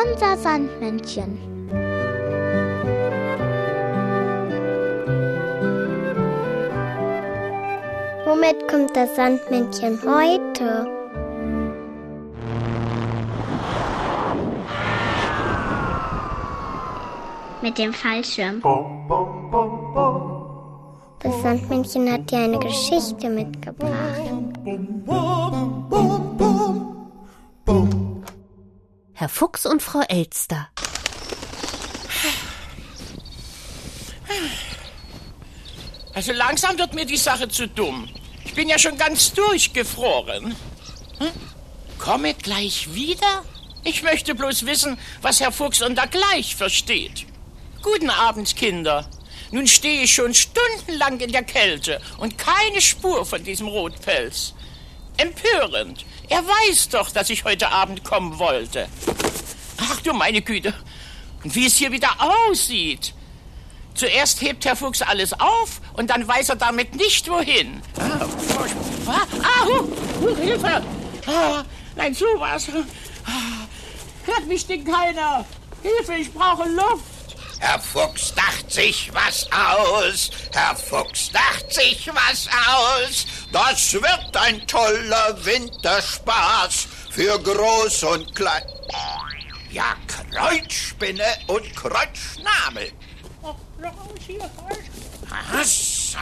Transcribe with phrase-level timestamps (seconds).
[0.00, 1.38] Unser Sandmännchen.
[8.24, 10.86] Womit kommt das Sandmännchen heute?
[17.60, 18.62] Mit dem Fallschirm.
[21.20, 24.22] Das Sandmännchen hat dir eine Geschichte mitgebracht.
[29.18, 30.68] Herr Fuchs und Frau Elster.
[36.14, 38.08] Also langsam wird mir die Sache zu dumm.
[38.44, 40.54] Ich bin ja schon ganz durchgefroren.
[41.18, 41.30] Hm?
[41.98, 43.44] Komme gleich wieder?
[43.82, 47.26] Ich möchte bloß wissen, was Herr Fuchs unter gleich versteht.
[47.82, 49.10] Guten Abend, Kinder.
[49.50, 54.54] Nun stehe ich schon stundenlang in der Kälte und keine Spur von diesem Rotpelz.
[55.16, 56.06] Empörend.
[56.28, 58.88] Er weiß doch, dass ich heute Abend kommen wollte.
[59.78, 60.74] Ach du meine Güte.
[61.42, 63.14] Und wie es hier wieder aussieht.
[63.94, 67.82] Zuerst hebt Herr Fuchs alles auf und dann weiß er damit nicht wohin.
[67.98, 68.26] Ah,
[69.06, 70.82] ah, ah hu, Hilfe!
[71.26, 71.64] Ah,
[71.96, 72.68] nein, sowas.
[73.26, 73.66] Ah,
[74.24, 75.44] hört mich denn keiner?
[75.82, 77.17] Hilfe, ich brauche Luft.
[77.60, 80.30] Herr Fuchs dacht sich was aus.
[80.52, 83.26] Herr Fuchs dacht sich was aus.
[83.52, 88.62] Das wird ein toller Winterspaß für Groß und Klein.
[89.70, 92.92] Ja, Kreuzspinne und Kreuzschnabel.
[95.52, 96.16] Was?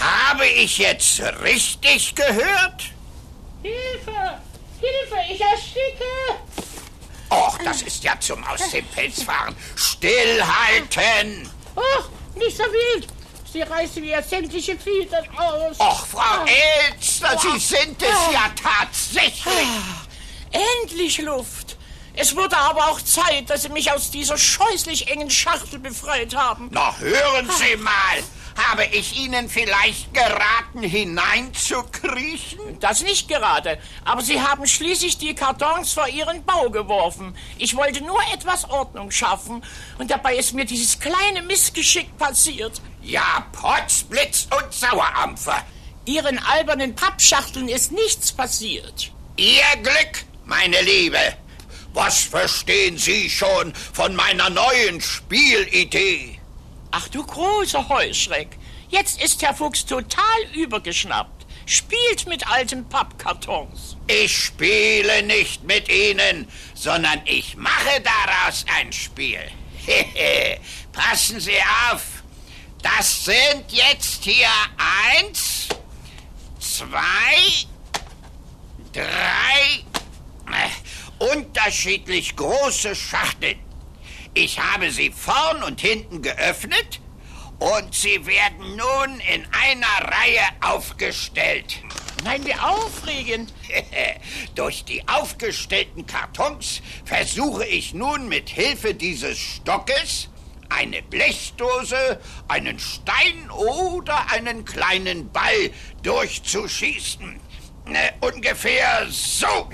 [0.00, 2.82] Habe ich jetzt richtig gehört?
[3.62, 4.40] Hilfe!
[4.80, 6.04] Hilfe, ich ersticke!
[7.76, 9.54] Das ist ja zum Aus dem Pelz fahren.
[9.74, 11.50] Stillhalten!
[11.76, 13.06] Ach, nicht so wild!
[13.52, 15.78] Sie reißen mir sämtliche Federn aus.
[15.78, 19.68] Och, Frau Elster, Sie sind es ja tatsächlich.
[20.80, 21.76] Endlich Luft!
[22.14, 26.70] Es wurde aber auch Zeit, dass Sie mich aus dieser scheußlich engen Schachtel befreit haben.
[26.70, 28.22] Na, hören Sie mal.
[28.56, 32.80] Habe ich Ihnen vielleicht geraten, hineinzukriechen?
[32.80, 37.36] Das nicht gerade, aber Sie haben schließlich die Kartons vor Ihren Bau geworfen.
[37.58, 39.62] Ich wollte nur etwas Ordnung schaffen
[39.98, 42.80] und dabei ist mir dieses kleine Missgeschick passiert.
[43.02, 45.62] Ja, Potzblitz und Sauerampfer.
[46.06, 49.12] Ihren albernen Pappschachteln ist nichts passiert.
[49.36, 51.18] Ihr Glück, meine Liebe.
[51.92, 56.38] Was verstehen Sie schon von meiner neuen Spielidee?
[56.98, 58.56] Ach du großer Heuschreck.
[58.88, 61.44] Jetzt ist Herr Fuchs total übergeschnappt.
[61.66, 63.98] Spielt mit alten Pappkartons.
[64.06, 69.42] Ich spiele nicht mit Ihnen, sondern ich mache daraus ein Spiel.
[70.92, 71.58] Passen Sie
[71.92, 72.02] auf.
[72.80, 74.48] Das sind jetzt hier
[75.12, 75.68] eins,
[76.58, 77.66] zwei,
[78.94, 79.84] drei,
[80.50, 83.65] äh, unterschiedlich große Schachteln.
[84.38, 87.00] Ich habe sie vorn und hinten geöffnet
[87.58, 91.78] und sie werden nun in einer Reihe aufgestellt.
[92.22, 93.54] Nein, wie aufregend.
[94.54, 100.28] Durch die aufgestellten Kartons versuche ich nun mit Hilfe dieses Stockes
[100.68, 105.70] eine Blechdose, einen Stein oder einen kleinen Ball
[106.02, 107.40] durchzuschießen.
[107.86, 109.70] Äh, ungefähr so.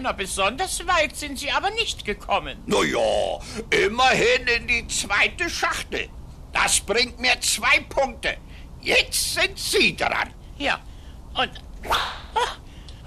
[0.00, 2.62] Na, besonders weit sind Sie aber nicht gekommen.
[2.66, 6.08] Na ja, immerhin in die zweite Schachtel.
[6.52, 8.36] Das bringt mir zwei Punkte.
[8.80, 10.32] Jetzt sind Sie dran.
[10.56, 10.80] Ja,
[11.34, 11.50] und...
[11.90, 12.58] Ach,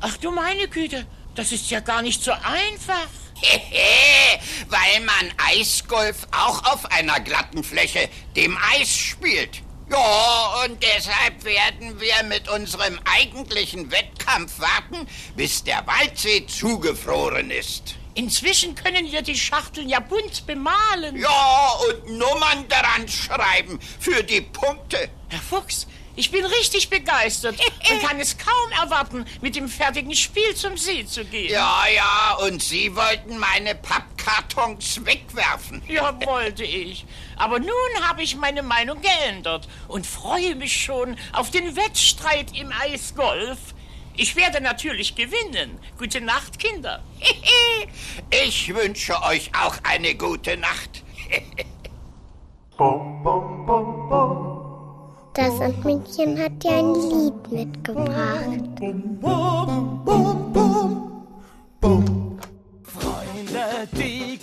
[0.00, 3.08] ach du meine Güte, das ist ja gar nicht so einfach.
[4.68, 9.62] Weil man Eisgolf auch auf einer glatten Fläche, dem Eis, spielt.
[9.90, 15.06] Ja, und deshalb werden wir mit unserem eigentlichen Wettkampf warten,
[15.36, 17.94] bis der Waldsee zugefroren ist.
[18.14, 21.16] Inzwischen können wir die Schachteln ja bunt bemalen.
[21.16, 25.08] Ja, und Nummern daran schreiben für die Punkte.
[25.28, 25.86] Herr Fuchs,
[26.18, 27.54] ich bin richtig begeistert
[27.90, 31.52] und kann es kaum erwarten, mit dem fertigen Spiel zum See zu gehen.
[31.52, 35.80] Ja, ja, und Sie wollten meine Pappkartons wegwerfen.
[35.86, 37.06] Ja, wollte ich.
[37.36, 37.68] Aber nun
[38.02, 43.58] habe ich meine Meinung geändert und freue mich schon auf den Wettstreit im Eisgolf.
[44.16, 45.78] Ich werde natürlich gewinnen.
[45.96, 47.04] Gute Nacht, Kinder.
[48.48, 51.04] ich wünsche euch auch eine gute Nacht.
[55.38, 58.10] Das Sandmännchen hat dir ein Lied mitgebracht.
[62.82, 64.36] Freunde, die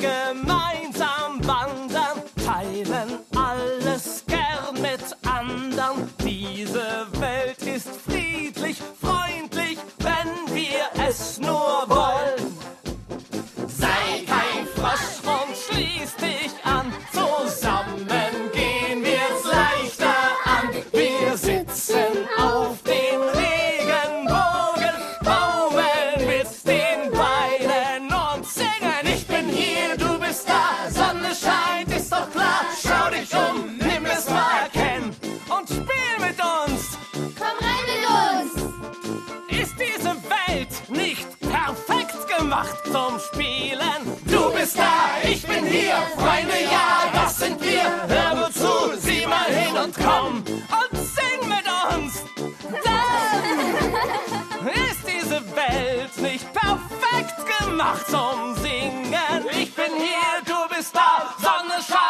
[58.26, 59.46] vom Singen.
[59.52, 62.05] Ich bin hier, du bist da, Sonne scheint.